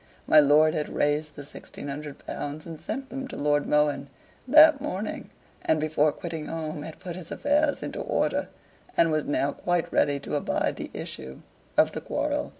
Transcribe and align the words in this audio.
My 0.25 0.39
lord 0.39 0.73
had 0.73 0.89
raised 0.89 1.35
the 1.35 1.43
sixteen 1.43 1.87
hundred 1.87 2.17
pounds 2.25 2.65
and 2.65 2.79
sent 2.79 3.11
them 3.11 3.27
to 3.27 3.37
Lord 3.37 3.67
Mohun 3.67 4.09
that 4.47 4.81
morning, 4.81 5.29
and 5.63 5.79
before 5.79 6.11
quitting 6.11 6.47
home 6.47 6.81
had 6.81 6.97
put 6.97 7.15
his 7.15 7.29
affairs 7.29 7.83
into 7.83 7.99
order, 8.01 8.47
and 8.97 9.11
was 9.11 9.25
now 9.25 9.51
quite 9.51 9.93
ready 9.93 10.19
to 10.21 10.33
abide 10.35 10.77
the 10.77 10.89
issue 10.95 11.41
of 11.77 11.91
the 11.91 12.01
quarrel. 12.01 12.49